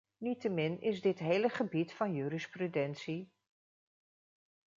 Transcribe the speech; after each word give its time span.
Niettemin 0.17 0.81
is 0.81 1.01
dit 1.01 1.19
hele 1.19 1.49
gebied 1.49 1.93
van 1.93 2.13
jurisprudentie... 2.13 3.29